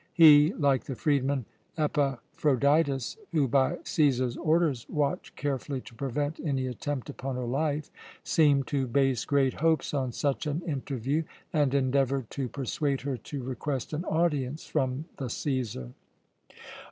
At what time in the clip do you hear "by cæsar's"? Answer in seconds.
3.47-4.35